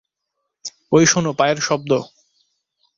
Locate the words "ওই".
0.91-1.03